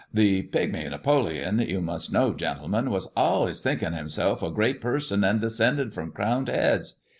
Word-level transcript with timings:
"The 0.21 0.41
Pigmy 0.41 0.89
Napoleon, 0.89 1.59
you 1.59 1.79
must 1.79 2.11
know, 2.11 2.33
gentlemen, 2.33 2.89
was 2.89 3.13
Eillays 3.15 3.61
thinking 3.61 3.93
himself 3.93 4.41
a 4.41 4.49
great 4.49 4.81
person 4.81 5.23
and 5.23 5.39
descended 5.39 5.93
from 5.93 6.09
crowned 6.11 6.47
heads. 6.49 6.95